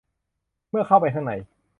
[0.69, 1.31] เมื่อเข้าไปข้างใน